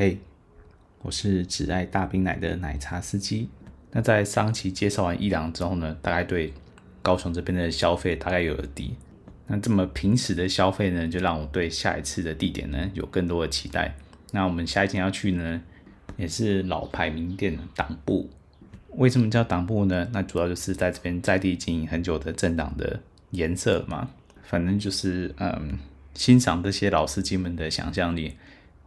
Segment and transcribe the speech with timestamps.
[0.00, 0.16] 嘿，
[1.02, 3.50] 我是只爱大冰奶的奶茶司机。
[3.90, 6.54] 那在上期介绍完伊朗之后呢，大概对
[7.02, 8.94] 高雄这边的消费大概有了底。
[9.46, 13.94] 那这么平时的消费呢，就让我对下一次的地点呢有更多的期待。
[14.32, 15.60] 那我们下一间要去呢，
[16.16, 18.30] 也是老牌名店党部。
[18.92, 20.08] 为什么叫党部呢？
[20.14, 22.98] 那主要就是在这边在地经营很久的政党的
[23.32, 24.08] 颜色嘛。
[24.44, 25.78] 反正就是嗯，
[26.14, 28.32] 欣赏这些老司机们的想象力。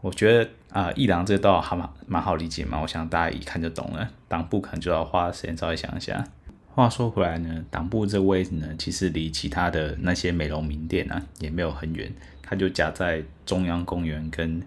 [0.02, 4.10] 我觉得啊，一郎这道还蛮蛮好理解嘛，我想大家一看就懂了。
[4.28, 6.28] 党部可能就要花时间稍微想一下。
[6.74, 14.64] 话说回来呢，党部这个位置呢，其实离其他的那些美容名店啊也没有很远，它就夹在中央公园跟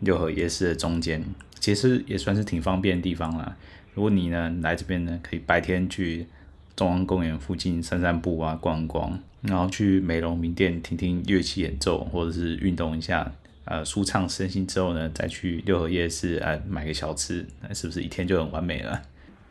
[0.00, 1.22] 六合夜市的中间，
[1.60, 3.54] 其实也算是挺方便的地方啦。
[3.92, 6.26] 如果你呢来这边呢，可以白天去
[6.74, 13.30] 中央公园附近散散步啊，逛逛，然后去美容名店听听乐器演奏，或者是运动一下。
[13.64, 19.00] 呃，舒畅身心之后呢，再去六合夜市啊买个小吃，那是不是一天就很完美了？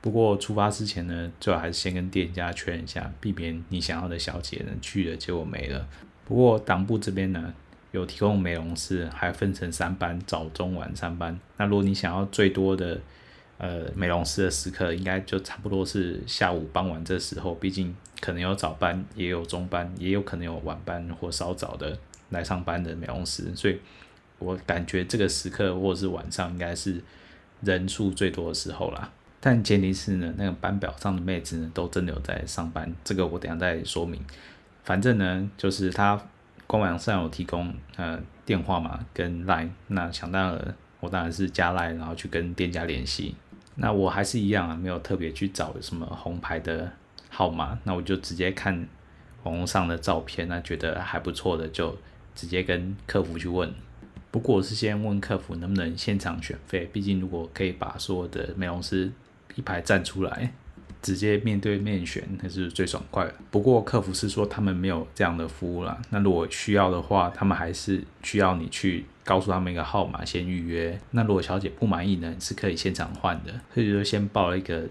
[0.02, 5.88] 不过出发之前呢，最好还是先跟店家确认一下，避免你想要的小姐呢去了结果没了。
[6.26, 7.54] 不过党部这边呢
[7.92, 11.40] 有提供美容师，还分成三班，早中晚三班。
[11.56, 13.00] 那如果你想要最多的
[13.60, 21.98] 呃美容师的时刻，应该就差不多是下午傍晚这时候，毕竟可能有早班，也有中班，也有可能有晚班或稍早的
[22.32, 23.80] 来上班的美容师，所以。
[24.42, 27.02] 我感觉这个时刻或者是晚上应该是
[27.62, 34.20] 人数最多的时候啦，但前提是呢，那个班表上的妹子呢都真的有在上班，这个我等下再说明。
[34.84, 36.20] 反正呢，就是他
[36.66, 43.36] 官网上有提供呃电话嘛跟 line，那想当然我当然是加 line，然后去跟店家联系。
[43.76, 46.92] 那我还是一样啊，没有特别去找什么红牌的
[47.30, 48.88] 号码，那我就直接看
[49.44, 51.98] 网络上的照片，那觉得还不错的就
[52.36, 53.74] 直接跟客服去问。
[54.32, 59.12] 不过我是先问客服能不能现场选费，毕竟如果可以把所有的美容师
[59.56, 60.54] 一排站出来，
[61.02, 63.34] 直接面对面选，那是最爽快的。
[63.50, 70.98] 不过客服是说他们没有这样的服务啦，那如果需要的话，他们还是需要你去告诉他们一个号码先预约。
[71.12, 73.52] 那如果小姐不满意呢，是可以现场换的。
[73.74, 74.88] 所以就先报了一个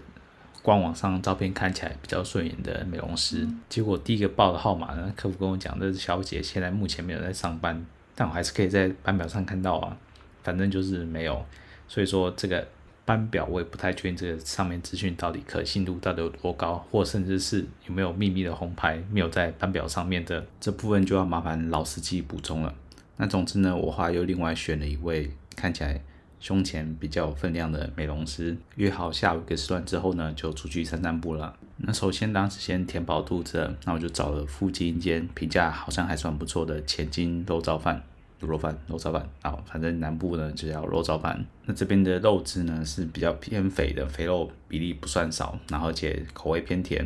[0.61, 7.83] 官网上照片看起来比较顺眼的美容师，结果第一个报的号码呢，客服跟我讲，这小姐现在目前没有在上班。
[8.15, 9.97] 但我还是可以在班表上看到啊，
[10.43, 11.45] 反正就是没有，
[11.87, 12.67] 所以说这个
[13.03, 22.73] 班表我也不太确定这个上面资讯到底可信度到底有多高，或甚至是有没有秘密的红牌没有在班表上面的这部分就要麻烦老司机补充了。
[23.17, 26.01] 那总之呢，我话又另外选了一位看起来
[26.41, 31.55] 胸前比较有分量的美容师，约好下午一个时段之后呢，就出去散散步了。
[31.77, 38.03] 那首先当时先填饱肚子，那我就找了附近一间评价好像还算不错的千金肉燥饭。
[38.41, 41.45] 卤肉饭、肉燥饭啊，反正南部呢就叫肉燥饭。
[41.65, 47.05] 那这边的肉质呢是比较偏肥的，肥肉比例不算少，然后且口味偏甜，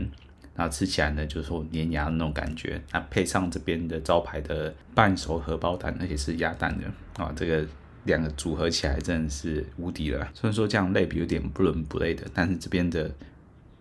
[0.56, 2.82] 然后吃起来呢就是说粘牙的那种感觉。
[2.94, 7.68] 那配上这边的招牌的半熟荷包蛋，而且是鸭蛋的啊，这个
[8.06, 10.28] 两个组合起来真的是无敌了。
[10.34, 13.12] 虽然说这样类比有点不伦不类的，但是这边的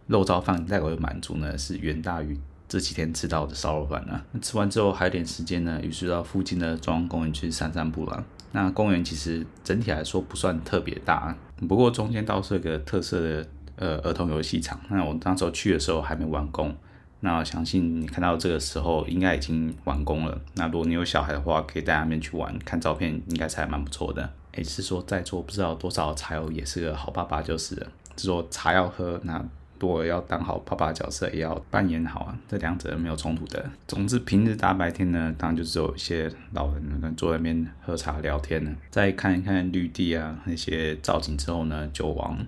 [0.06, 2.38] 肉燥饭带给我的满足呢是远大于。
[2.66, 8.24] 这几天吃到的烧肉饭啊，那吃完之后还有点时间呢，于是到附近的中央公园去散散步了。
[8.52, 11.36] 那公园其实整体来说不算特别大，
[11.68, 13.46] 不过中间倒是有个特色的
[13.76, 14.80] 呃儿童游戏场。
[14.88, 16.74] 那我当时候去的时候还没完工，
[17.24, 20.40] 那我相信你看到这个时候应该已经完工了。
[20.54, 24.30] 那如果你有小孩的话，可以带他们去玩，看照片应该是还蛮不错的。
[24.52, 27.86] 诶，是说在座不知道多少茶友也是个好爸爸就是了，
[28.16, 29.44] 是说茶要喝那。
[29.80, 33.62] 如果要当好爸爸角色，也要扮演好啊，这两者没有冲突的。
[33.86, 38.74] 总之，平日大白天呢，当然就只有一些老人呢坐在那边喝茶聊天呢。
[38.88, 42.38] 再看一看绿地啊，那些造景之后呢，就往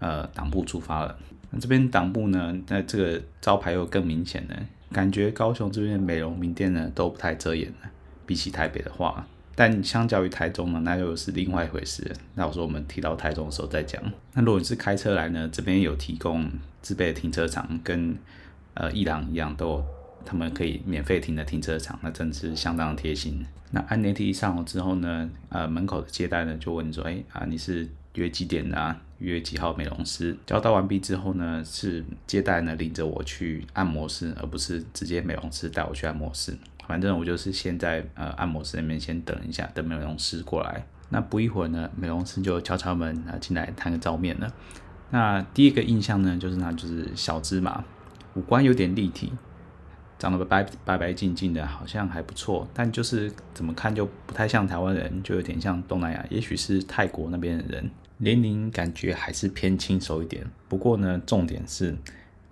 [0.00, 1.16] 呃党部出发了。
[1.50, 4.56] 那这边党部呢，那这个招牌又更明显了，
[4.92, 7.90] 感觉高雄这边美容名店呢都不太遮掩了，
[8.24, 9.26] 比起台北的话。
[9.56, 12.10] 但相较于台中呢，那又是另外一回事。
[12.34, 14.02] 那我说我们提到台中的时候再讲。
[14.32, 16.50] 那如果你是开车来呢，这边有提供
[16.80, 18.16] 自备停车场，跟
[18.72, 19.84] 呃艺廊一样，都有
[20.24, 23.44] 他们可以免费停的停车场，那真是相当贴心。
[23.72, 27.86] 那按电梯上楼之后呢，呃门口的接待呢就问说，哎啊你是
[28.20, 29.00] 约几点的啊？
[29.18, 30.36] 约几号美容师？
[30.46, 36.56] 交代完毕之后呢，是接待呢领着我去按摩室，而不是直接美容师带我去按摩室。
[36.86, 40.86] 反正我就是先在呃按摩室那边先等一下，等美容师过来。
[41.08, 44.52] 那不一会儿呢，美容师就敲敲门啊进来谈个照面了。
[45.10, 47.84] 那第一个印象呢，就是那就是小芝麻，
[48.34, 49.32] 五官有点立体，
[50.18, 57.90] 长得白白白净净的，好像还不错，但就是怎么看就不太像台湾人，就有点像东南亚，也许是泰国那边的人。
[58.22, 61.96] 年龄感觉还是偏轻熟一点，不过呢，重点是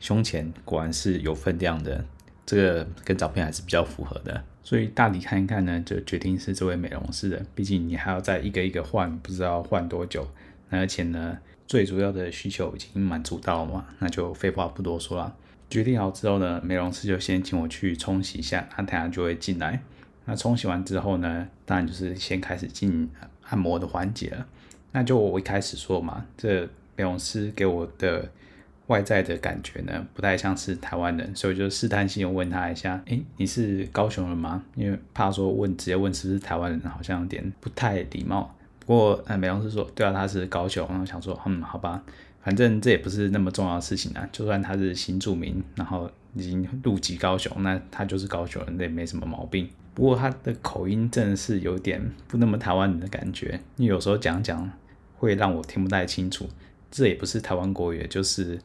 [0.01, 2.03] 胸前果然是有分量的，
[2.47, 4.43] 这个跟照片还是比较符合的。
[4.63, 7.45] 所以大体看一看呢，就决定是这位美容师的。
[7.55, 10.27] 毕竟你还要再一个一个换，不知道换多久。
[10.71, 15.37] 而且呢，最主要的需求已经满足到了嘛，那就废话不多说了。
[15.69, 19.83] 决定好之后呢，美容师就先请我去冲洗一下，他等下就会进来。
[20.25, 23.11] 那冲洗完之后呢，当然就是先开始进
[23.49, 24.47] 按摩的环节了。
[24.93, 26.63] 那就我一开始说嘛，这
[26.97, 28.29] 美容师给我的
[28.87, 34.65] 外在的感觉呢，不太像是台湾人，所以就试探性问他一下，诶，你是高雄人吗？
[34.75, 38.55] 因为怕说问直接问是不是台湾人，好像有点不太礼貌。
[38.81, 42.03] 不过呃，美容师说，对啊，他是高雄，然后想说，嗯，好吧，
[42.43, 44.27] 反正这也不是那么重要的事情啊。
[44.33, 49.69] 就算他是新住民，然后已经入籍高雄，那他就是高雄人，那也没什么毛病。
[49.99, 54.71] 不过他的口音真的是有点不那么台湾人的感觉，因为有时候讲讲
[55.17, 56.49] 会让我听不太清楚。
[56.89, 58.57] 这也不是台湾国语，就是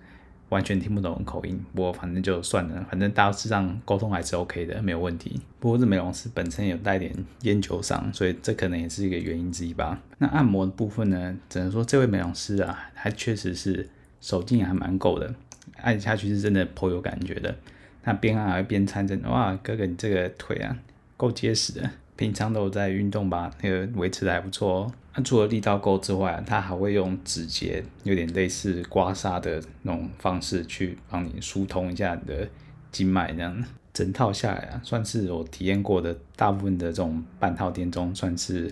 [0.50, 1.60] 完全听不懂口音。
[1.74, 5.42] 不过反正就算了，反正大致上沟通还是 OK 的，没有问题。
[5.60, 10.00] 不过这美容师本身有带点烟酒嗓，所以这可能也是一个原因之一吧。
[10.20, 13.90] 那按摩的部分呢，只能说这位美容师啊，他确实是
[14.22, 15.34] 手劲还蛮够的，
[15.78, 17.56] 按下去是真的颇有感觉的。
[18.04, 20.78] 那边按还边参诊，哇，哥哥你这个腿啊！
[21.24, 23.50] 够结实的，平常都在运动吧？
[23.62, 24.94] 那个维持的还不错哦。
[25.16, 32.50] 那除了力道够之外，他还会用指节，有点类似刮痧的那种方式去帮你疏通一下你的
[32.92, 33.64] 经脉，这样。
[33.94, 38.70] 整套下来啊，算是我体验过的大部分的这种半套店中，算是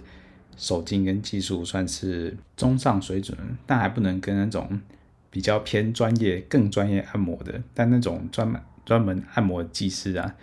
[0.57, 4.81] 手劲跟技术算是中上水准，但还不能跟那种
[5.29, 10.35] 比较偏专业、更专业按摩的，但那种专门专门按摩技师啊。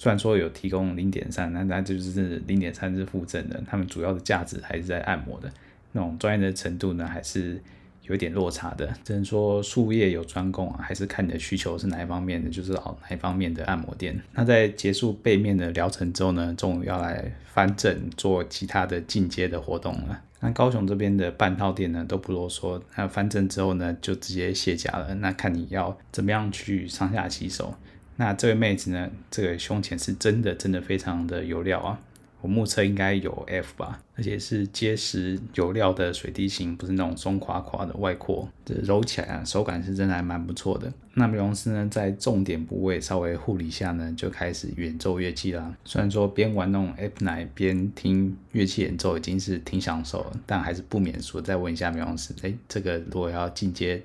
[0.00, 5.52] 虽然说有提供零点三，那那就是零点三是附赠的，他们主要的价值还是在按摩的
[5.92, 7.60] 那种专业的程度呢，还是
[8.04, 8.90] 有一点落差的。
[9.04, 14.18] 只能说术业有专攻啊，还是看你的需求是哪一方面的，就是找哪一方面的按摩店。
[14.32, 20.22] 那在结束背面的疗程之后呢，终于要来翻正做其他的进阶的活动了。
[20.40, 25.14] 那高雄这边的半套店呢，都不啰嗦，那翻正之后呢，就直接卸甲了。
[25.16, 27.74] 那看你要怎么样去上下其手。
[28.20, 29.10] 那这位妹子呢？
[29.30, 31.98] 这个胸前是真的，真的非常的有料啊！
[32.42, 38.46] 我目测应该有 F 吧，而且是结实有料的水滴型，不是那种松垮垮的外扩。
[38.62, 40.92] 这揉起来啊，手感是真的还蛮不错的。
[41.14, 45.74] 那美容师呢，在重点部位稍微护理下呢，就开始演奏乐器啦。
[45.86, 54.02] 虽然说边玩弄 F 奶边听乐器演奏已经是挺享受了，但还是不免说再问一下美容师：哎，这个如果要进阶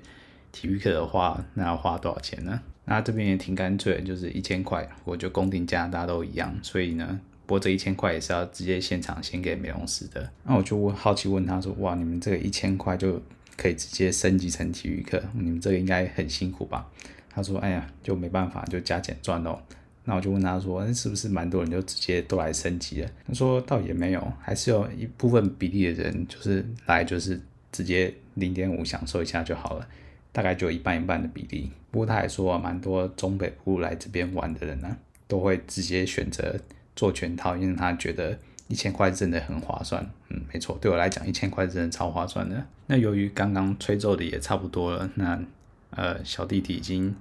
[0.52, 2.58] 体育课的话，那要花多少钱呢？
[2.88, 6.56] 那这边也挺干脆，就是一千块，我就公定价，大家都一样。
[6.62, 10.30] 所以呢，不过这一千块也是要直接现场先给美容师的。
[10.44, 13.20] 那我就问好奇问他说：“哇，你们这个一千块就
[13.56, 15.20] 可以直接升级成体育课？
[15.34, 16.88] 你们这个应该很辛苦吧？”
[17.28, 19.60] 他说：“哎呀，就没办法，就加减赚喽。”
[20.08, 27.40] 那我就问他说：“那是不是蛮多人就直接都来升级了？”他说：“倒也没有，还是有一部分比例的人就是来就是
[27.72, 29.88] 直接零点五享受一下就好了。”
[30.36, 34.94] 大概就一半一半的比例，不过他还说蛮多中北部来这边玩的人呢，
[35.26, 36.54] 都会直接选择
[36.94, 38.38] 做全套，因为他觉得
[38.68, 40.06] 一千块真的很划算。
[40.28, 42.62] 嗯，没错，对我来讲一千块真的超划算的。
[42.86, 45.42] 那由于刚刚吹奏的也差不多了，那
[45.88, 47.16] 呃小弟弟已经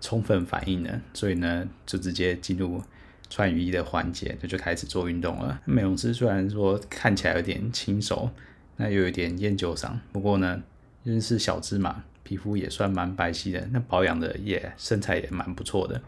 [0.00, 2.82] 充分反应了，所以呢就直接进入
[3.28, 5.60] 穿雨衣的环节，就就开始做运动了。
[5.66, 8.30] 美容师虽然说看起来有点轻熟，
[8.76, 10.62] 那又有点烟酒嗓，不过呢
[11.02, 12.04] 因为是小只嘛。
[12.28, 15.98] 皮肤也算蛮白皙的，那保养的也身材也蛮不错的，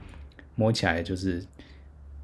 [0.54, 1.42] 摸起来就是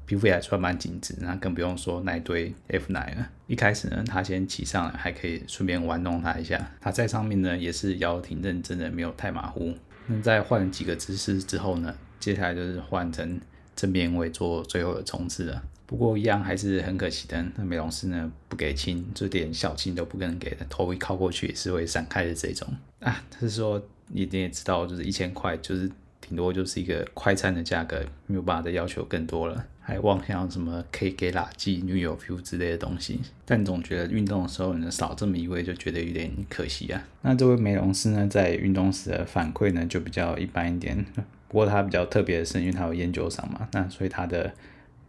[0.05, 3.27] 皮肤也还算蛮紧致，那更不用说那一堆 F 奶了。
[3.47, 6.71] 一开始呢，他先骑上来，还可以顺便玩弄他一下。
[6.79, 9.75] 他在上面呢也是摇挺认真的，没有太马虎。
[10.05, 13.41] 那在换几个姿势之后呢，接下来就是换成
[13.77, 15.63] 正边位做最后的冲刺了。
[15.85, 22.67] 不过一样还是很可惜的，那美容师呢不给亲，这点小亲都不能给的，头一靠过去也是会闪开的这种
[22.99, 23.23] 啊。
[23.31, 33.21] 他是说你你也知道，就是一千块，就是顶多就是一个快餐的价格，没有办法再要求更多了，还妄想什么可以给垃圾女友 feel 之类的东西。
[33.45, 37.01] 但总觉得运动的时候能少这么一位，就觉得有点可惜啊。
[37.21, 41.05] 那这位美容师呢，在运动时的反馈呢就比较一般一点，
[41.47, 44.53] 不过他比较特别的是，因为他有烟酒嗓嘛，那所以他的。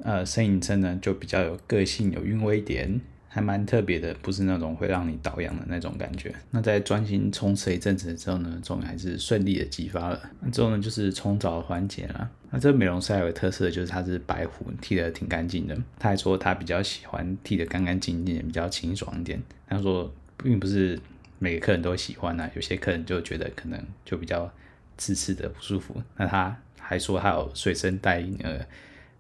[0.00, 3.00] 呃，声音声呢就比较有个性、有韵味一点。
[3.30, 6.35] 还蛮特别的，不是那种会让你倒氧的那种感觉。
[6.50, 10.18] 那在专心冲刺一阵子之后呢，终于还是顺利的激发了。
[10.40, 12.28] 那之后呢，就是冲澡环节啦。
[12.50, 15.76] 那这美容师还有个特色，就是它是白壶，剃得挺干净的。
[15.99, 19.40] 他还说他比较喜欢剃得干干净净，比较清爽一点。
[19.68, 20.99] 他说并不是
[21.38, 24.50] 每个客人都喜欢啊，有些客人就觉得可能就比较
[24.98, 25.94] 刺刺的不舒服。
[26.16, 28.60] 那他还说他有随身带呃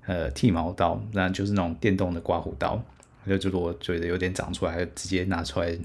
[0.04, 2.78] 呃剃毛刀，那就是那种电动的刮胡刀。
[3.40, 5.78] 就如果觉得有点长出来，直接拿出来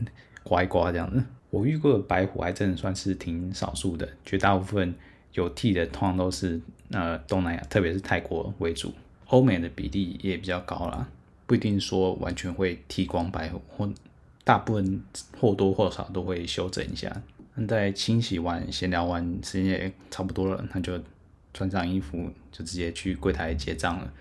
[0.44, 1.22] 刮一刮这样子。
[1.50, 4.96] 我遇过的白虎还真的算是挺少数的，绝大部分
[5.34, 6.60] 有剃的通常都是
[6.92, 8.94] 呃东南亚，特别是泰国为主，
[9.28, 11.08] 欧美的比例也比较高啦，
[11.46, 13.92] 不一定说完全会剃光白虎，或
[14.46, 15.04] 大部分
[15.38, 17.22] 或多或少都会修整一下。
[17.56, 21.00] 那在清洗完、闲聊完，时间也差不多了，那就
[21.54, 24.12] 穿上衣服就直接去柜台结账了。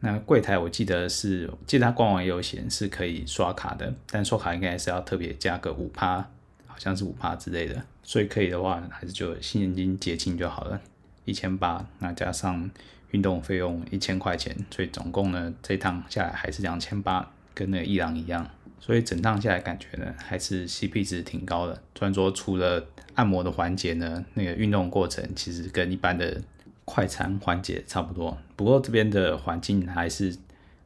[0.00, 6.26] 那柜台我记得是，记得它官网也有显示可以刷卡的，但刷卡应该是要特别加个五趴，
[6.66, 10.80] 好像是五趴之类的，所以可以的话还是就现金结清就好了，
[11.26, 12.70] 一千八，那加上
[13.10, 18.48] 运动费用一千块钱，所以总共呢这趟下来还是两千八，跟那个伊朗一样，
[18.80, 22.84] 所以整趟下来感觉呢还是 CP 值挺高的，虽然说除了
[23.14, 26.40] 按摩的环节呢，那个运动过程其实跟一般的。
[26.86, 30.36] 快餐环节差不多，不过这边的环境还是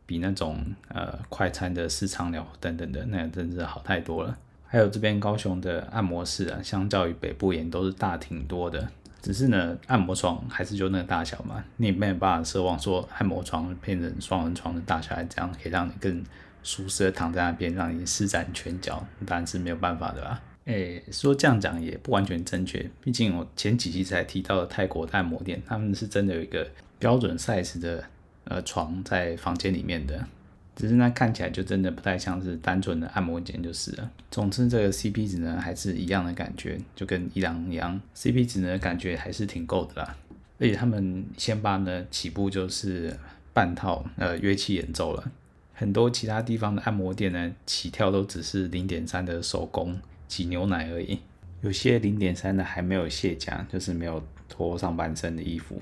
[0.05, 4.37] 比那种呃快餐的市场疗等等的那真是好太多了。
[4.67, 8.87] 还有这边高雄的按摩室啊，相较于北部也都是大挺多的。
[9.23, 16.23] 只是呢，按摩床还是就那个大小嘛，你也没有办法奢望说按摩床变成双人床的大小，这样可以让你更
[16.65, 20.43] 舒适的躺在那边，让你施展拳脚，当然是没有办法的啦。
[20.65, 26.67] 诶，说这样讲也不完全正确，毕竟我前几期才提到的泰国的按摩店，他们是真的有一个
[26.99, 28.03] 标准 size 的
[28.45, 30.27] 呃床在房间里面的，
[30.75, 34.11] 只是那看起来就真的不太像是单纯的按摩间就是了。
[34.31, 40.17] 总之这个 CP 值呢还是一样的感觉，就跟伊朗一样，CP 值呢感觉还是挺够的啦。
[40.59, 43.15] 而且他们先把呢起步就是
[43.53, 45.31] 半套呃乐器演奏了，
[45.75, 50.01] 很多其他地方的按摩店呢起跳都只是零点三的手工。
[50.27, 51.19] 挤牛奶而已，
[51.61, 55.81] 有些零点三的还没有卸甲，就是没有脱上半身的衣服，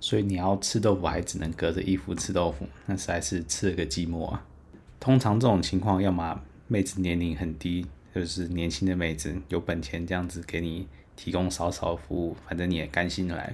[0.00, 4.44] 所以你要吃豆腐还只能隔着衣服吃豆腐，那实在是吃了个寂寞啊。
[4.98, 13.52] 通常这种情况，要么妹子年龄很低，就是年轻的妹子有本钱这样子给你提供少少服务，反正你也甘心来；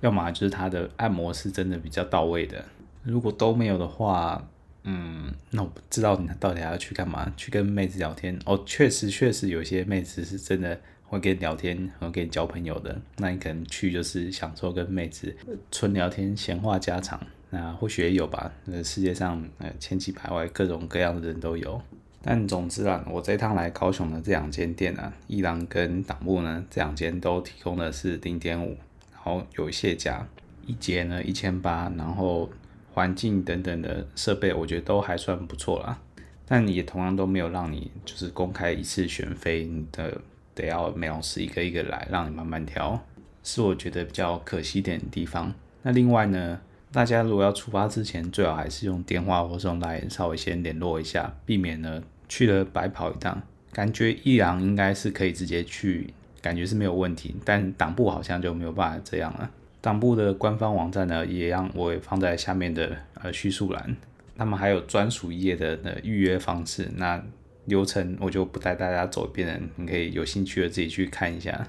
[0.00, 2.62] 要么就是她的按摩是真的比较到位的。
[3.02, 4.46] 如果都没有的话，
[4.88, 7.32] 嗯，那我不知道你到底要去干嘛？
[7.36, 12.96] 去跟妹子聊天哦，确实确实有些妹子是真的会跟你聊天，会跟你交朋友的。
[13.16, 15.36] 那你可能去就是享受跟妹子
[15.72, 17.20] 纯聊天、闲话家常。
[17.50, 18.52] 那或许也有吧。
[18.66, 21.82] 那世界上呃千奇百怪，各种各样的人都有。
[22.22, 28.76] 但总之啊，我这趟来高雄的这两间店啊，伊朗跟党部呢，这两间都提供的是零点五，
[29.12, 30.24] 然后有卸甲，
[30.64, 32.48] 一节呢一千八，然后。
[32.96, 35.98] 环境等等的设备，我觉得都还算不错啦，
[36.46, 40.18] 但也同样都没有让你就是公开一次选妃，你的
[40.54, 42.98] 得要美容师一个一个来，让你慢慢挑，
[43.42, 45.52] 是我觉得比较可惜点的地方。
[45.82, 46.58] 那另外呢，
[46.90, 53.42] 大家如果要出发之前，最好还是用电话或是用 LINE 稍微先联络一下，避免呢去了白跑一趟。
[53.72, 59.50] 感觉伊朗应该是可以直接去，感觉是没有问题，但党部好像就没有办法这样了。
[59.80, 63.96] 党部的官方网站呢，也让我也放在下面的呃叙述栏。
[64.36, 67.22] 他们还有专属页的呃预约方式，那
[67.66, 71.68] 流程我就不带大家走一遍了，你可以有兴趣的自己去看一下。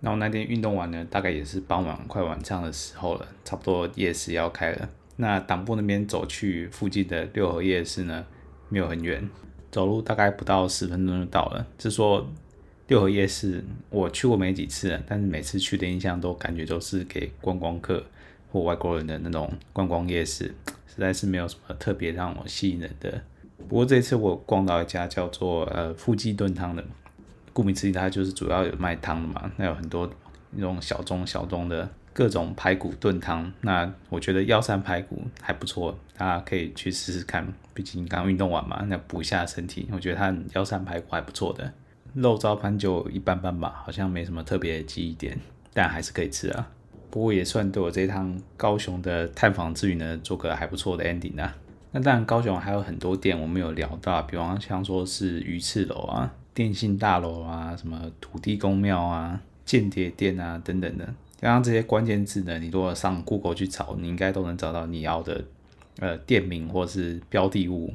[0.00, 4.88] 那我那天运动完呢，大概也是傍晚快晚上的时候了，差不多夜市要开了。
[5.16, 8.26] 那党部那边走去附近的六合夜市呢，
[8.68, 9.30] 没有很远，
[9.70, 11.66] 走路大概不到十分钟就到了。
[11.78, 12.28] 是说。
[12.92, 18.04] 六合夜市我去过没几次，但是每次去的印象都感觉都是给观光客
[18.50, 20.54] 或外国人的那种观光夜市，
[20.86, 23.22] 实在是没有什么特别让我吸引人的。
[23.66, 26.84] 不过这次我逛到一家叫做呃富记炖汤的，
[27.54, 30.10] 顾名思义，它就是主要有卖汤的嘛，那有很多
[30.50, 33.50] 那种小盅小盅的各种排骨炖汤。
[33.62, 37.50] 那我觉得腰山排骨还不错，大家可以去试试看。
[37.72, 41.72] 毕竟刚运动完嘛，那补一下身体，我觉得它腰山排骨还不错的。
[42.14, 45.38] 肉燥盘就一般般吧，好像没什么特别的记忆点，
[45.72, 46.70] 但还是可以吃啊。
[47.10, 51.54] 不过也算对我这趟高雄的探访之旅呢，做个还不错的 ending 啊。
[51.90, 61.04] 那当然，高雄还有很多店我没有聊到，比方像说是鱼翅楼啊、电信大楼啊、什么土地公庙啊、间谍店啊等等的。
[61.38, 65.44] 刚刚这些关键字呢，你如果上 Google 去找，你应该都能找到你要的
[65.98, 67.92] 呃店名或是标的物。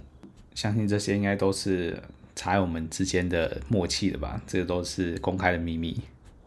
[0.53, 1.99] 相信这些应该都是
[2.37, 4.41] 茶友们之间的默契的吧？
[4.47, 5.99] 这个都是公开的秘密。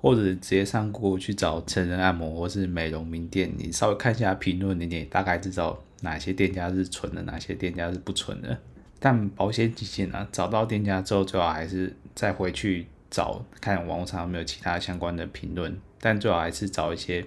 [0.03, 8.59] 或者直接上 Google 去找成人按摩或是美容名店，你稍微看一下评论，你也大概知道哪些店家是纯的，哪些店家是不纯的。
[8.99, 15.79] 但保险起见呢，找到店家之后，最好还是再回去找看网络上有没有其他相关的评论。
[16.01, 17.23] 但最好还是找一些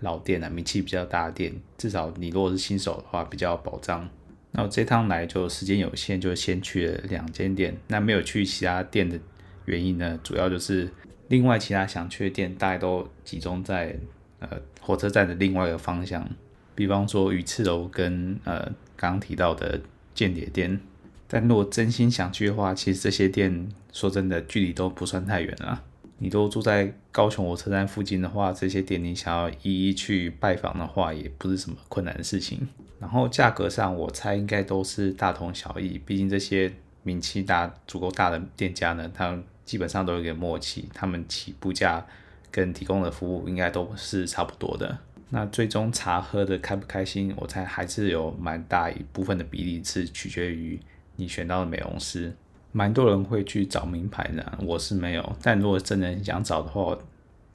[0.00, 4.06] 老店啊，名气比较大的店，至少你如果是新手的话，比较保障。
[4.52, 7.76] 那我这趟来就时间有限，就先去了两间店。
[7.88, 9.18] 那没有去其他店的
[9.66, 10.88] 原因呢，主要就是。
[11.30, 13.94] 另外，其他想去的店大概都集中在
[14.38, 14.48] 呃
[14.80, 16.26] 火车站的另外一个方向，
[16.74, 18.62] 比方说鱼翅楼跟呃
[18.96, 19.78] 刚刚提到的
[20.14, 20.80] 间谍店。
[21.26, 25.84] 但如果真心想去的话，其实这些店说真的距离都不算太远啊。
[26.16, 32.66] 你都住在高雄火车站附近的话，这些店你想要一一去拜访的话，也不是什么困难的事情。
[33.00, 39.38] 然后价格上，我猜应该都是大同小异，毕竟这些名气大、足够大的店家呢，他。
[39.68, 42.02] 基本上都有一个默契，他们起步价
[42.50, 44.98] 跟提供的服务应该都是差不多的。
[45.28, 50.80] 那最终茶喝得开不开心，我猜还是有蛮大一部分的比例是取决于
[51.16, 52.34] 你选到的美容师。
[52.72, 55.36] 蛮多人会去找名牌的，我是没有。
[55.42, 56.96] 但如果真的想找的话，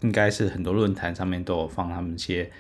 [0.02, 2.52] 应该是很多论坛上面都有放他们一些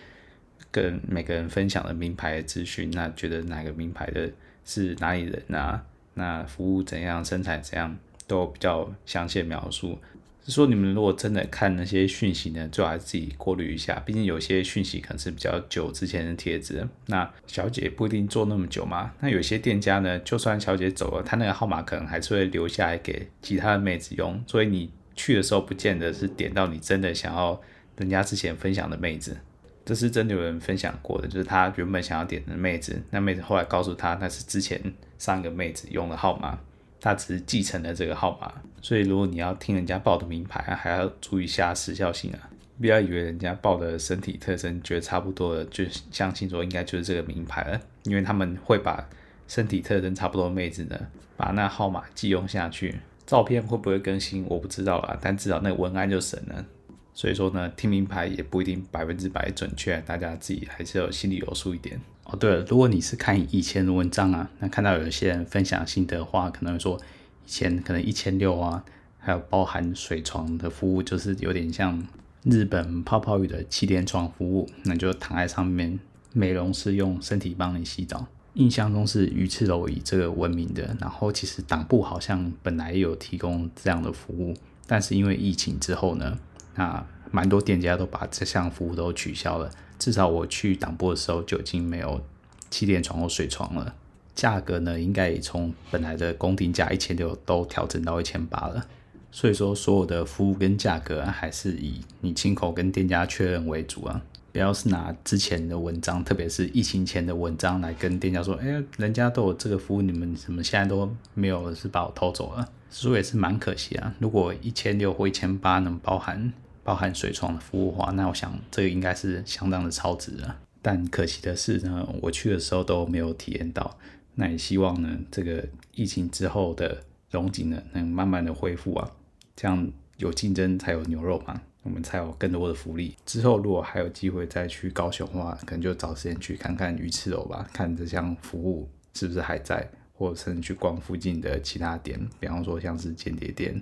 [0.73, 2.91] 跟每个人分享的名牌的资讯。
[2.91, 4.29] 那觉得哪个名牌的
[4.65, 5.85] 是哪里人啊？
[6.15, 7.23] 那服务怎样？
[7.23, 7.97] 身材怎样？
[8.25, 9.99] 都比较详细描述，
[10.45, 16.87] 是说你们如果真的看那些讯息呢，最好还是自己过滤一下，毕竟有些讯息可能是比较久之前的帖子。
[17.07, 27.61] 那小姐不一定做那么久嘛，那有些店家呢，就算小姐走了，她那个号码可能还是会留下来给其他的妹子用，所以你去的时候不见得是点到你真的想要
[27.97, 29.37] 人家之前分享的妹子，
[29.85, 34.81] 这是真的有人分享过的，就是他原本想要点的妹子，那妹子后来告诉他那是之前
[35.17, 36.59] 上一个妹子用的号码。
[37.05, 38.49] 他只是继承了这个号码，
[38.81, 42.49] 所以如果你要听人家报的名牌，还要注意一下时效性啊！
[42.79, 49.05] 不要以为人家报的身体特征觉得差不多了，就相信说应该就是这个名牌了，因为他们会把
[49.49, 50.97] 身体特征差不多的妹子呢，
[51.35, 56.65] 把那号码寄用下去，照片会不会更新我不知道啦，但至少那文案就神了。
[57.13, 61.99] 所以说呢，听名牌也不一定百分之百准确，大家自己还是要心里有数一点。
[62.23, 66.99] 哦，对了，如果你是看以前的文章啊，那看到有些人分享心得话，可能说
[67.45, 68.83] 以前可能一千六啊，
[69.19, 72.01] 还有包含水床的服务，就是有点像
[72.43, 75.99] 日本泡泡浴的气垫床服务，那就躺在上面，
[76.31, 78.25] 美容师用身体帮你洗澡。
[78.55, 84.55] 印象中是鱼翅楼以这个闻名的，然后其实党部好像本来有提供这样的服务，
[84.87, 86.37] 但是因为疫情之后呢，
[86.75, 89.69] 那蛮多店家都把这项服务都取消了。
[89.99, 92.21] 至少我去党部的时候就已经没有
[92.69, 93.95] 气垫床或水床了，
[94.35, 98.85] 价格呢应该也从本来的工定价一千六都调整到一千八了。
[99.31, 112.69] 所以说所有的服务跟价格，还是以你亲口跟店家确认为主啊，不要是拿之前的文章，特别是疫情前的文章来跟店家说，哎，人家都有这个服务，你们怎么现在都没有，是把我偷走了？
[112.93, 114.15] 所以也是蛮可惜啊。
[114.19, 116.53] 如果一千六或一千八能包含。
[116.85, 120.59] 包含水床的服务的话，那我想这个应该是相当的超值啊。
[120.81, 123.97] 但可惜的是呢，我去的时候都没有体验到。
[124.35, 127.01] 那也希望呢，这个疫情之后的
[127.31, 129.09] 荣景呢，能慢慢的恢复啊，
[129.55, 133.15] 这样有竞争才有牛肉嘛，我们才有更多的福利。
[133.25, 143.81] 之后如果还有机会再去高雄的话，可能就找时间去看看鱼翅楼吧，看这项服务是不是还在，或者甚至去逛附近的其他店，比方说像是间谍店，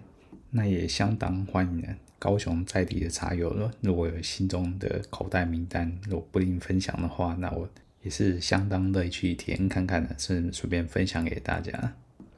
[0.50, 1.84] 那也相当欢迎。
[2.18, 7.68] 高雄在地的茶友了，如果有心中的口袋名单，如果不吝分享的话，那我
[8.04, 11.94] 也是相当乐意去体验看看的，顺顺便分享给大家。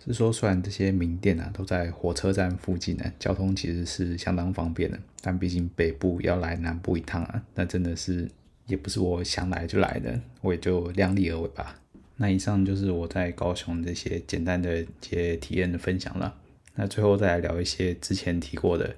[0.06, 8.30] 是说，虽然这些名店啊都在火车站附近呢，交通其实是相当方便的，但毕竟北部要来南部一趟啊，那真的是
[8.68, 11.78] 也不是我想来就来的，我也就量力而为吧。
[12.18, 16.40] 那以上就是我在高雄这些简单的一些体验的分享了。
[16.76, 18.96] 那最后再来聊一些之前提过的。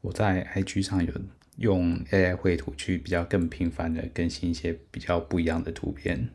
[0.00, 1.12] 我在 IG 上有
[1.56, 6.28] 用 AI 绘图去比较更频繁的更新一些比较不一样的图片。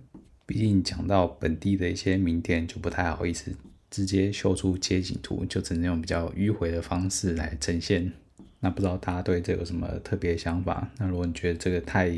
[0.45, 3.55] 毕竟讲到本地的一些名店，就不太好意思
[3.89, 8.11] 直接秀出街景图，就只能用比较迂回的方式来呈现。
[8.59, 10.91] 那不知道大家对这有什么特别想法？
[10.97, 12.09] 那如果你觉得这个太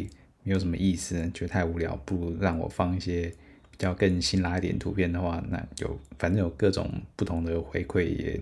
[0.44, 3.32] 没有什么意思，觉得太无聊，不如让我放一些
[3.78, 8.40] 比较更辛辣一点图片的话，那有反正有各种不同的回馈，也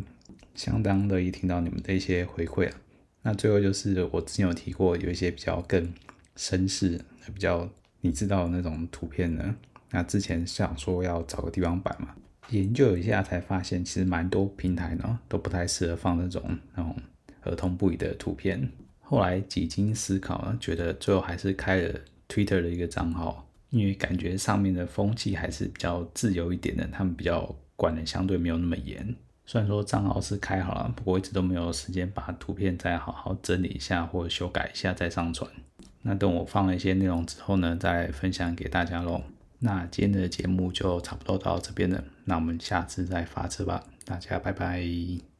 [0.53, 2.75] 相当乐意听到你们的一些回馈啊。
[3.23, 5.91] 那最后就是我之前有提过，有一些比较更
[6.37, 7.01] 绅士、
[7.33, 7.67] 比较
[8.01, 9.55] 你知道的那种图片呢。
[9.89, 12.15] 那之前想说要找个地方摆嘛，
[12.49, 16.43] 研究一下才发现，其实蛮多平台呢都不太适合放那种
[16.75, 16.95] 那种
[17.41, 18.69] 儿童不宜的图片。
[19.01, 27.43] 后来几经思考呢，觉得最后还是开了 Twitter 的一个账号，因为感觉上面的风气还是比较自由一点的，他们比较
[27.75, 29.15] 管的相对没有那么严。
[29.47, 35.49] 虽然说账号是开好了，不过一直都没有时间把图片再好好整理一下或者修改一下再上传。
[36.03, 39.23] 那等我放了一些内容之后呢，再分享给大家喽。
[39.57, 45.32] 那今天的节目就差不多到这边了，那我们下次再发车吧，大家拜拜。